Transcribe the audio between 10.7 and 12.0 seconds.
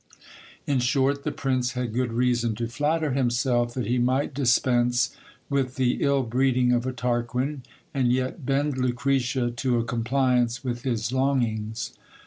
his long ings.